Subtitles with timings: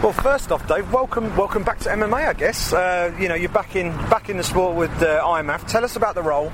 [0.00, 2.28] Well, first off, Dave, welcome, welcome back to MMA.
[2.28, 5.66] I guess uh, you know you're back in back in the sport with uh.
[5.66, 6.52] Tell us about the role.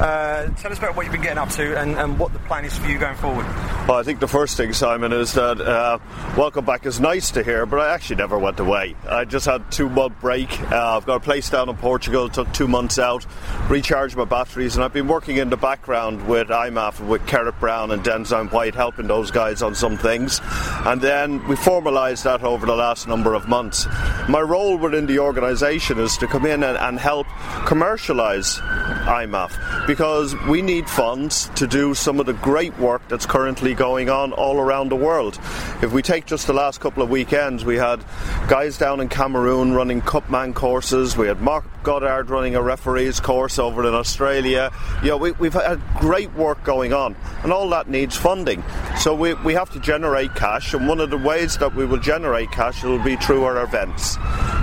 [0.00, 2.64] Uh, tell us about what you've been getting up to and, and, what the plan
[2.64, 3.46] is for you going forward.
[3.86, 6.00] Well, I think the first thing, Simon, is that uh,
[6.36, 8.96] welcome back is nice to hear, but I actually never went away.
[9.08, 10.50] I just had two month break.
[10.62, 13.24] Uh, I've got a place down in Portugal, took two months out,
[13.68, 17.92] recharged my batteries, and I've been working in the background with IMMAF, with Kerrith Brown
[17.92, 20.40] and Densign White, helping those guys on some things.
[20.86, 23.86] And then we formalised that over the last number of months.
[24.28, 27.28] My role within the organisation is to come in and, and help
[27.68, 28.60] commercialise
[29.04, 34.08] IMMAF because we need funds to do some of the great work that's currently going
[34.08, 35.38] on all around the world.
[35.82, 38.04] If we take just the last couple of weekends, we had
[38.48, 43.58] guys down in Cameroon running Cutman courses, we had Marc Goddard running a referees course
[43.58, 44.72] over in Australia.
[45.02, 48.64] You know, we, we've had great work going on, and all that needs funding.
[48.98, 51.98] So we, we have to generate cash, and one of the ways that we will
[51.98, 54.16] generate cash will be through our events.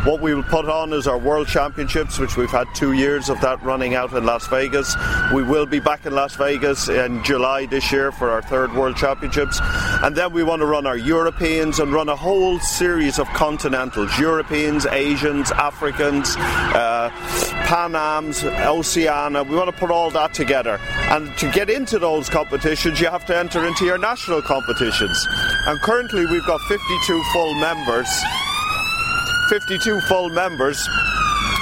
[0.04, 3.40] What we will put on is our World Championships, which we've had two years of
[3.42, 4.96] that running out in Las Vegas.
[5.34, 8.96] We will be back in Las Vegas in July this year for our third World
[8.96, 9.60] Championships.
[10.04, 14.18] And then we want to run our Europeans and run a whole series of continentals
[14.18, 17.10] Europeans, Asians, Africans, uh,
[17.68, 19.44] Pan Ams, Oceania.
[19.44, 20.80] We want to put all that together.
[21.12, 25.28] And to get into those competitions, you have to enter into your national competitions.
[25.68, 28.08] And currently, we've got 52 full members.
[29.50, 30.88] 52 full members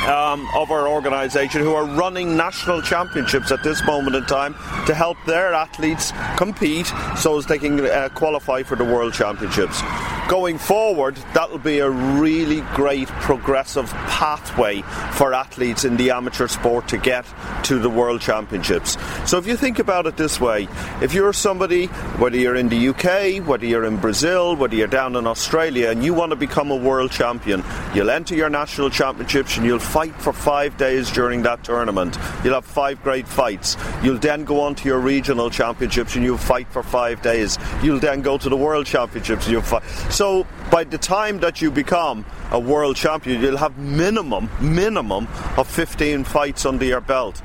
[0.10, 4.54] um, of our organisation who are running national championships at this moment in time
[4.88, 9.82] to help their athletes compete so as they can uh, qualify for the World Championships.
[10.30, 16.88] Going forward, that'll be a really great progressive pathway for athletes in the amateur sport
[16.90, 17.26] to get
[17.64, 18.96] to the World Championships.
[19.26, 20.68] So if you think about it this way,
[21.02, 21.88] if you're somebody,
[22.20, 26.04] whether you're in the UK, whether you're in Brazil, whether you're down in Australia, and
[26.04, 27.64] you want to become a world champion,
[27.96, 32.20] you'll enter your national championships and you'll fight for five days during that tournament.
[32.44, 33.78] You'll have five great fights.
[34.04, 37.58] You'll then go on to your regional championships and you'll fight for five days.
[37.82, 39.82] You'll then go to the world championships and you'll fight.
[40.20, 45.66] So by the time that you become a world champion, you'll have minimum, minimum of
[45.66, 47.38] 15 fights under your belt.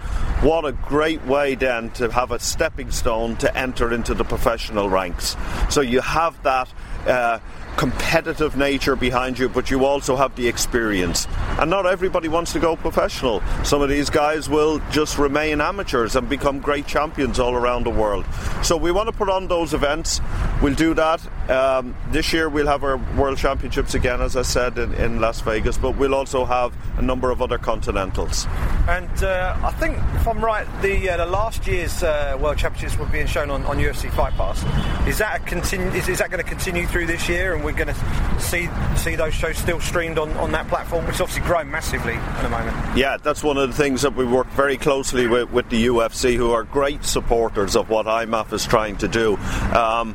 [0.43, 4.91] What a great way then to have a stepping stone to enter into the professional
[4.91, 5.37] ranks.
[5.71, 6.69] So you have that.
[7.07, 7.39] Uh,
[7.77, 11.27] competitive nature behind you, but you also have the experience.
[11.59, 13.43] And not everybody wants to go professional.
[13.65, 17.91] Some of these guys will just remain amateurs and become great champions all around the
[17.91, 18.25] world.
[18.63, 20.21] So we want to put on those events.
[20.65, 21.21] We'll do that.
[21.51, 25.43] Um, this year we'll have our World Championships again, as I said, in, in Las
[25.43, 28.47] Vegas, but we'll also have a number of other continentals.
[28.89, 32.99] And uh, I think, if I'm right, the, uh, the last year's uh, World Championships
[32.99, 34.63] were being shown on, on UFC Fight Pass.
[35.07, 37.55] Is that, a continu- is, is that going to continue through this year?
[37.55, 41.17] And we're going to see see those shows still streamed on, on that platform, which
[41.17, 42.97] is obviously growing massively at the moment.
[42.97, 46.37] Yeah, that's one of the things that we work very closely with, with the UFC,
[46.37, 49.37] who are great supporters of what IMMAF is trying to do.
[49.75, 50.15] Um,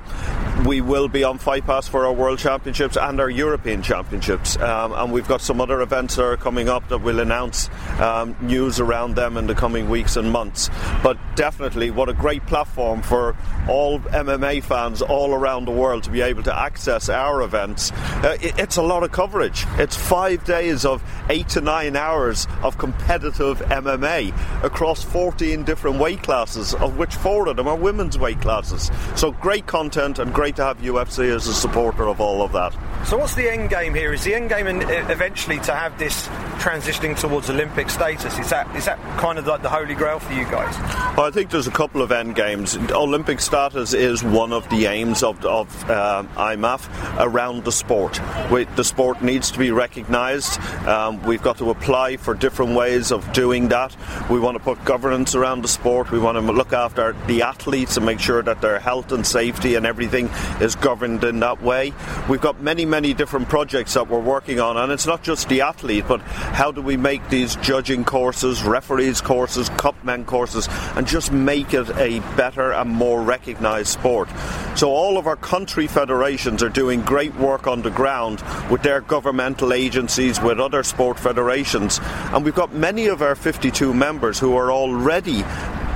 [0.66, 4.94] we will be on Fight Pass for our World Championships and our European Championships, um,
[4.94, 8.80] and we've got some other events that are coming up that we'll announce um, news
[8.80, 10.70] around them in the coming weeks and months.
[11.02, 13.38] But definitely, what a great platform for
[13.70, 17.92] all MMA fans all around the world to be able to access our events.
[17.92, 19.66] Uh, it, it's a lot of coverage.
[19.78, 26.22] It's five days of eight to nine hours of competitive MMA across 14 different weight
[26.24, 28.92] classes, of which four of them are women's weight classes.
[29.16, 32.52] So great content and great great to have UFC as a supporter of all of
[32.54, 32.89] that.
[33.06, 34.14] So, what's the end game here?
[34.14, 36.28] Is the end game in, eventually to have this
[36.60, 38.38] transitioning towards Olympic status?
[38.38, 40.78] Is that is that kind of like the holy grail for you guys?
[41.18, 42.78] Well, I think there's a couple of end games.
[42.92, 46.88] Olympic status is one of the aims of, of uh, IMMAF
[47.20, 48.20] around the sport.
[48.52, 50.60] We, the sport needs to be recognised.
[50.86, 53.96] Um, we've got to apply for different ways of doing that.
[54.30, 56.12] We want to put governance around the sport.
[56.12, 59.76] We want to look after the athletes and make sure that their health and safety
[59.76, 60.30] and everything
[60.62, 61.94] is governed in that way.
[62.30, 65.62] We've got many many different projects that we're working on, and it's not just the
[65.62, 71.32] athlete, but how do we make these judging courses, referees courses, cutmen courses, and just
[71.32, 74.30] make it a better and more recognised sport.
[74.76, 79.02] So all of our country federations are doing great work on the ground with their
[79.02, 82.00] governmental agencies, with other sport federations,
[82.34, 85.44] and we've got many of our 52 members who are already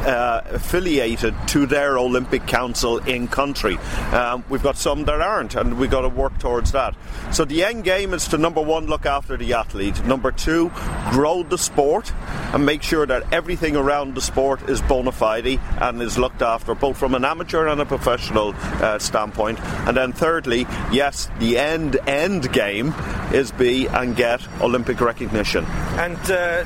[0.05, 3.77] uh, affiliated to their Olympic Council in country.
[4.11, 6.95] Um, we've got some that aren't, and we've got to work towards that.
[7.31, 10.03] So the end game is to number one, look after the athlete.
[10.05, 10.71] Number two,
[11.11, 12.13] grow the sport
[12.53, 16.75] and make sure that everything around the sport is bona fide and is looked after,
[16.75, 19.59] both from an amateur and a professional uh, standpoint.
[19.88, 20.61] And then thirdly,
[20.91, 22.94] yes, the end end game
[23.33, 25.65] is be and get Olympic recognition.
[25.65, 26.63] And uh,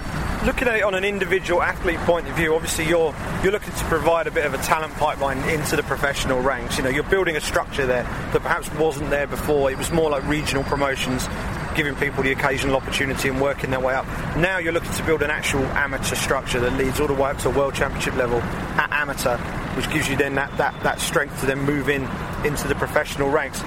[0.47, 3.13] looking at it on an individual athlete point of view, obviously you're
[3.43, 6.77] you're looking to provide a bit of a talent pipeline into the professional ranks.
[6.77, 9.69] You know, you're building a structure there that perhaps wasn't there before.
[9.69, 11.27] It was more like regional promotions,
[11.75, 14.05] giving people the occasional opportunity and working their way up.
[14.37, 17.39] Now you're looking to build an actual amateur structure that leads all the way up
[17.39, 19.37] to a world championship level at amateur,
[19.75, 22.07] which gives you then that, that, that strength to then move in
[22.45, 23.61] into the professional ranks.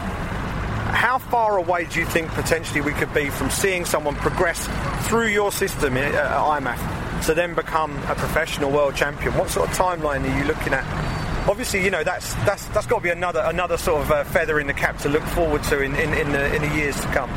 [0.92, 4.68] How far away do you think potentially we could be from seeing someone progress
[5.08, 9.34] through your system at IMMAF to then become a professional world champion?
[9.34, 10.84] What sort of timeline are you looking at?
[11.48, 14.60] Obviously, you know that's that's that's got to be another another sort of uh, feather
[14.60, 17.06] in the cap to look forward to in in, in, the, in the years to
[17.08, 17.30] come.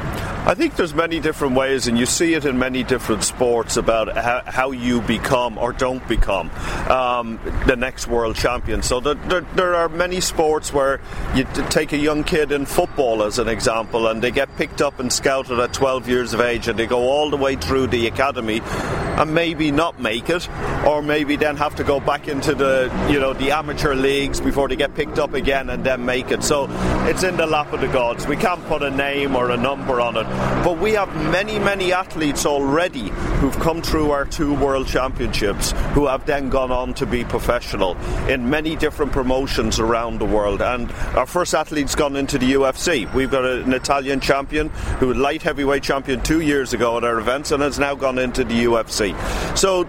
[0.45, 4.13] I think there's many different ways, and you see it in many different sports about
[4.13, 6.51] how, how you become or don't become
[6.89, 8.81] um, the next world champion.
[8.81, 10.99] So there, there, there, are many sports where
[11.33, 14.99] you take a young kid in football as an example, and they get picked up
[14.99, 18.07] and scouted at 12 years of age, and they go all the way through the
[18.07, 20.49] academy, and maybe not make it,
[20.85, 24.67] or maybe then have to go back into the you know the amateur leagues before
[24.67, 26.43] they get picked up again and then make it.
[26.43, 26.67] So
[27.07, 28.27] it's in the lap of the gods.
[28.27, 30.32] We can't put a name or a number on it.
[30.63, 33.09] But we have many, many athletes already
[33.39, 37.97] who've come through our two world championships who have then gone on to be professional
[38.29, 40.61] in many different promotions around the world.
[40.61, 43.13] And our first athlete's gone into the UFC.
[43.13, 44.69] We've got an Italian champion
[44.99, 48.17] who was light heavyweight champion two years ago at our events and has now gone
[48.17, 49.13] into the UFC.
[49.57, 49.83] So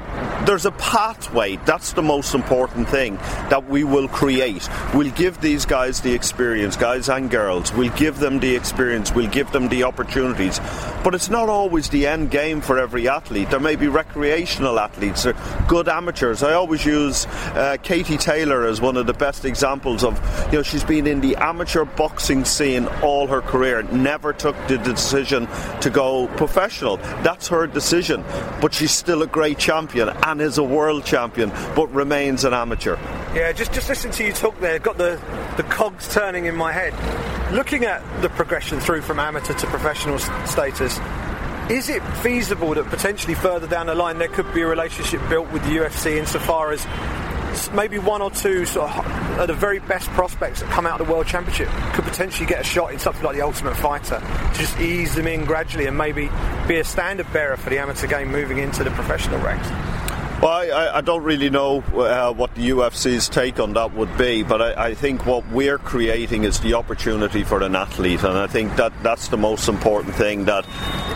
[0.45, 1.57] there's a pathway.
[1.65, 3.17] That's the most important thing
[3.49, 4.69] that we will create.
[4.93, 7.73] We'll give these guys the experience, guys and girls.
[7.73, 9.15] We'll give them the experience.
[9.15, 9.85] We'll give them the
[10.35, 10.61] opportunities.
[11.03, 13.51] But it's not always the end game for every athlete.
[13.51, 15.35] There may be recreational athletes, or
[15.69, 16.43] good amateurs.
[16.43, 20.63] I always use uh, Katie Taylor as one of the best examples of, you know,
[20.63, 25.47] she's been in the amateur boxing scene all her career, never took the decision
[25.81, 26.97] to go professional.
[27.23, 28.25] That's her decision.
[28.61, 32.97] But she's still a great champion and is a world champion, but remains an amateur.
[33.35, 34.79] Yeah, just just listen to you talk there.
[34.79, 35.21] Got the
[35.57, 36.95] the cogs turning in my head.
[37.53, 41.01] Looking at the progression through from amateur to professional status,
[41.69, 45.51] is it feasible that potentially further down the line there could be a relationship built
[45.51, 46.87] with the UFC insofar as
[47.73, 51.13] maybe one or two sort of the very best prospects that come out of the
[51.13, 54.79] World Championship could potentially get a shot in something like the Ultimate Fighter to just
[54.79, 56.31] ease them in gradually and maybe
[56.69, 59.69] be a standard bearer for the amateur game moving into the professional ranks?
[60.45, 64.43] Well, I, I, don't really know uh, what the UFC's take on that would be,
[64.43, 68.47] but I, I, think what we're creating is the opportunity for an athlete, and I
[68.47, 70.45] think that that's the most important thing.
[70.45, 70.67] That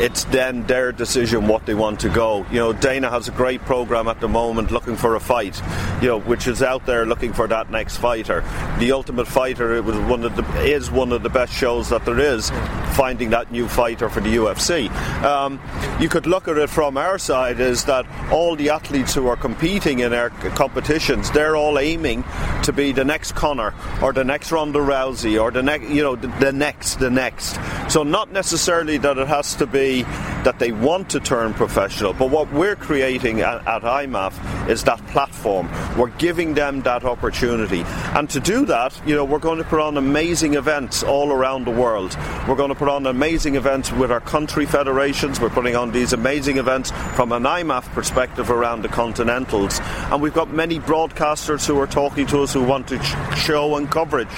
[0.01, 2.47] it's then their decision what they want to go.
[2.51, 5.61] You know, Dana has a great program at the moment, looking for a fight,
[6.01, 8.43] you know, which is out there looking for that next fighter.
[8.79, 12.05] The Ultimate Fighter it was one of the is one of the best shows that
[12.05, 12.51] there is,
[12.95, 14.91] finding that new fighter for the UFC.
[15.23, 15.61] Um,
[16.01, 19.37] you could look at it from our side is that all the athletes who are
[19.37, 22.25] competing in our competitions, they're all aiming
[22.63, 26.17] to be the next Conor or the next Ronda Rousey or the next, you know,
[26.17, 27.59] the, the next, the next.
[27.91, 30.05] So not necessarily that it has to be
[30.49, 34.99] that they want to turn professional, but what we're creating at, at IMMAF is that
[35.09, 35.69] platform.
[35.99, 37.83] We're giving them that opportunity,
[38.17, 41.67] and to do that, you know, we're going to put on amazing events all around
[41.67, 42.17] the world.
[42.49, 45.39] We're going to put on amazing events with our country federations.
[45.39, 49.81] We're putting on these amazing events from an IMMAF perspective around the continentals.
[50.11, 53.03] And we've got many broadcasters who are talking to us who want to
[53.37, 54.29] show and coverage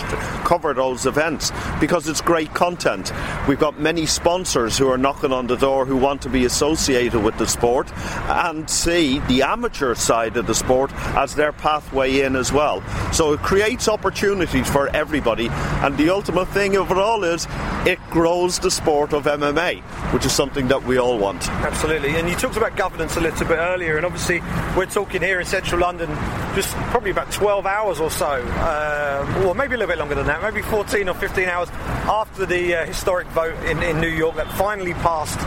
[0.50, 3.12] cover those events because it's great content.
[3.47, 7.23] We've got many sponsors who are knocking on the door who want to be associated
[7.23, 7.92] with the sport
[8.28, 12.83] and see the amateur side of the sport as their pathway in as well.
[13.12, 17.47] So it creates opportunities for everybody and the ultimate thing of it all is
[17.87, 19.80] it grows the sport of MMA,
[20.12, 21.49] which is something that we all want.
[21.49, 22.16] Absolutely.
[22.16, 24.40] And you talked about governance a little bit earlier and obviously
[24.76, 26.09] we're talking here in central London
[26.54, 30.26] just probably about 12 hours or so, uh, or maybe a little bit longer than
[30.26, 34.37] that, maybe 14 or 15 hours after the uh, historic vote in, in New York
[34.37, 35.38] that finally passed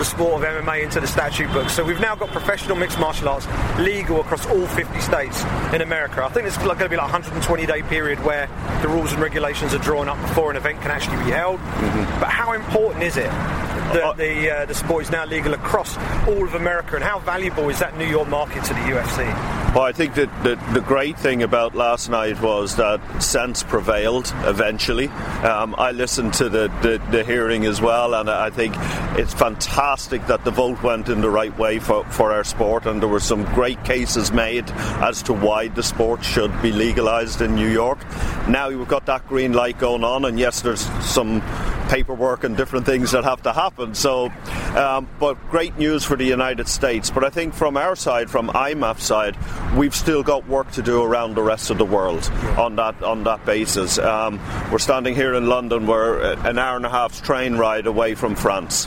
[0.00, 1.68] the sport of MMA into the statute book.
[1.68, 3.46] So we've now got professional mixed martial arts
[3.78, 6.24] legal across all 50 states in America.
[6.24, 8.48] I think it's going to be like a 120 day period where
[8.80, 11.60] the rules and regulations are drawn up before an event can actually be held.
[11.60, 12.18] Mm-hmm.
[12.18, 15.98] But how important is it that uh, the, uh, the sport is now legal across
[16.26, 19.59] all of America, and how valuable is that New York market to the UFC?
[19.72, 24.32] Well, I think that the, the great thing about last night was that sense prevailed
[24.42, 25.06] eventually.
[25.06, 28.74] Um, I listened to the, the, the, hearing as well, and I think
[29.16, 33.00] it's fantastic that the vote went in the right way for, for our sport, and
[33.00, 34.68] there were some great cases made
[35.02, 38.00] as to why the sport should be legalised in New York.
[38.48, 41.42] Now we've got that green light going on, and yes, there's some
[41.90, 43.94] paperwork and different things that have to happen.
[43.94, 44.30] So,
[44.76, 47.10] um, but great news for the United States.
[47.10, 49.36] But I think from our side, from IMMAF side,
[49.76, 53.24] we've still got work to do around the rest of the world on that on
[53.24, 53.98] that basis.
[53.98, 54.38] Um,
[54.70, 55.88] we're standing here in London.
[55.88, 58.86] We're an hour and a half train ride away from France,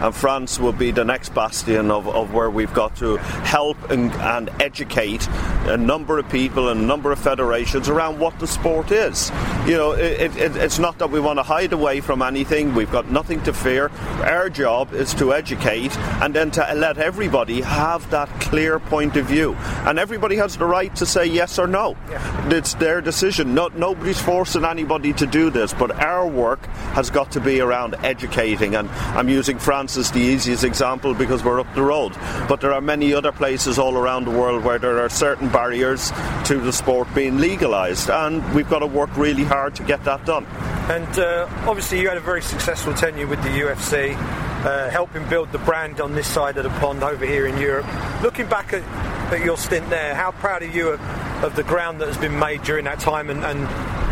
[0.00, 4.10] and France will be the next bastion of, of where we've got to help and,
[4.12, 5.28] and educate
[5.66, 9.30] a number of people and a number of federations around what the sport is.
[9.68, 12.74] You know, it, it, it's not that we want to hide away from anything.
[12.74, 13.90] We've got nothing to fear.
[14.22, 19.26] Our job is to educate and then to let everybody have that clear point of
[19.26, 19.52] view.
[19.84, 21.98] And everybody has the right to say yes or no.
[22.08, 22.48] Yeah.
[22.48, 23.52] It's their decision.
[23.52, 27.94] No, nobody's forcing anybody to do this, but our work has got to be around
[27.96, 28.74] educating.
[28.74, 32.14] And I'm using France as the easiest example because we're up the road.
[32.48, 36.10] But there are many other places all around the world where there are certain barriers
[36.46, 38.08] to the sport being legalised.
[38.08, 40.46] And we've got to work really hard to get that done.
[40.88, 44.14] And uh, obviously, you had a very successful tenure with the UFC,
[44.64, 47.86] uh, helping build the brand on this side of the pond over here in Europe.
[48.22, 48.82] Looking back at,
[49.32, 51.00] at your stint there, how proud are you of,
[51.44, 53.66] of, the ground that has been made during that time and, and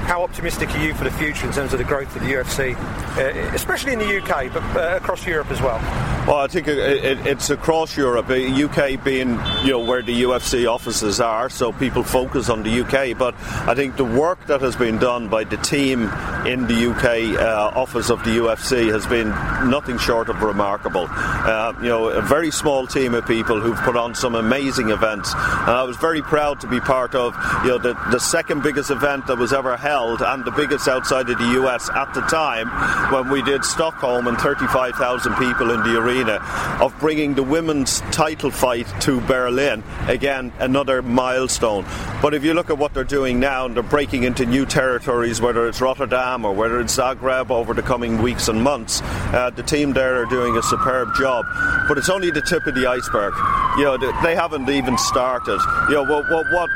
[0.07, 2.77] how optimistic are you for the future in terms of the growth of the UFC,
[3.17, 6.16] uh, especially in the UK, but uh, across Europe as well?
[6.27, 8.27] Well, I think it, it, it's across Europe.
[8.31, 12.81] UK uh, being, you know, where the UFC offices are, so people focus on the
[12.81, 13.17] UK.
[13.17, 13.35] But
[13.69, 16.03] I think the work that has been done by the team
[16.45, 19.29] in the UK uh, office of the UFC has been
[19.71, 21.07] nothing short of remarkable.
[21.09, 25.33] Uh, you know, a very small team of people who've put on some amazing events,
[25.33, 28.91] and I was very proud to be part of, you know, the, the second biggest
[28.91, 32.21] event that was ever held held and the biggest outside of the US at the
[32.23, 32.69] time
[33.13, 38.51] when we did Stockholm and 35,000 people in the arena of bringing the women's title
[38.51, 39.83] fight to Berlin.
[40.07, 41.85] Again, another milestone.
[42.23, 45.41] But if you look at what they're doing now, and they're breaking into new territories,
[45.41, 49.63] whether it's Rotterdam or whether it's Zagreb over the coming weeks and months, uh, the
[49.63, 51.45] team there are doing a superb job.
[51.89, 53.35] But it's only the tip of the iceberg.
[53.79, 55.61] You know, they haven't even started.
[55.89, 56.71] You know, what, what, what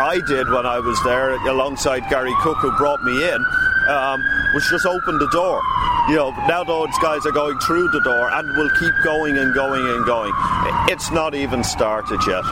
[0.00, 3.44] I did when I was there alongside Gary Cook who brought me in
[3.88, 4.22] um,
[4.54, 5.62] was just opened the door.
[6.08, 9.54] You know, now those guys are going through the door and will keep going and
[9.54, 10.32] going and going.
[10.88, 12.44] It's not even started yet.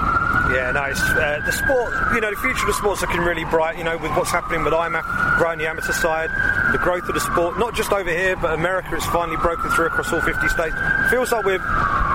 [0.52, 1.00] Yeah, nice.
[1.00, 3.78] Uh, the sport, you know, the future of the sport's looking really bright.
[3.78, 6.30] You know, with what's happening with IMMAF, growing the amateur side,
[6.72, 8.94] the growth of the sport, not just over here, but America.
[8.94, 10.76] It's finally broken through across all 50 states.
[11.10, 11.58] Feels like we're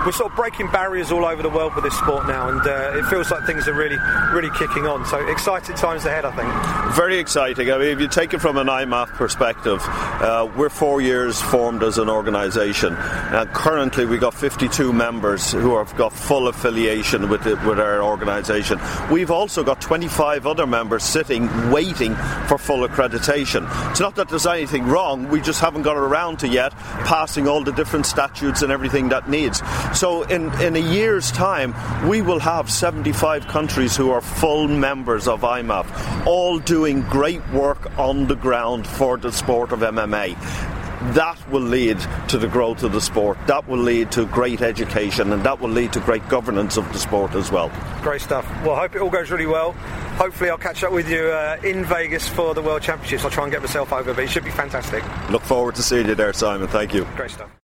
[0.05, 2.97] we're sort of breaking barriers all over the world with this sport now, and uh,
[2.97, 3.97] it feels like things are really,
[4.33, 5.05] really kicking on.
[5.05, 6.95] So exciting times ahead, I think.
[6.95, 7.71] Very exciting.
[7.71, 11.83] I mean, if you take it from an IMMAF perspective, uh, we're four years formed
[11.83, 17.45] as an organisation, and currently we've got 52 members who have got full affiliation with
[17.45, 18.79] it, with our organisation.
[19.11, 22.15] We've also got 25 other members sitting waiting
[22.47, 23.67] for full accreditation.
[23.91, 26.71] It's not that there's anything wrong; we just haven't got around to yet
[27.05, 29.61] passing all the different statutes and everything that needs.
[29.93, 31.75] So in, in a year's time,
[32.09, 37.97] we will have 75 countries who are full members of IMMAF, all doing great work
[37.97, 40.37] on the ground for the sport of MMA
[41.13, 43.37] that will lead to the growth of the sport.
[43.47, 46.99] That will lead to great education and that will lead to great governance of the
[46.99, 47.71] sport as well.
[48.01, 48.47] Great stuff.
[48.63, 49.71] Well, I hope it all goes really well.
[50.17, 53.23] Hopefully, I'll catch up with you uh, in Vegas for the World Championships.
[53.23, 55.03] I'll try and get myself over, but it should be fantastic.
[55.31, 56.67] Look forward to seeing you there, Simon.
[56.67, 57.05] Thank you.
[57.15, 57.60] Great stuff.